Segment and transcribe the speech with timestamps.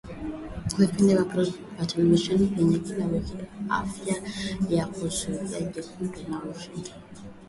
[0.77, 1.13] vipindi
[1.75, 4.15] vya televisheni vya kila wiki vya Afya
[4.69, 7.03] Yako Zulia Jekundu na Washingotn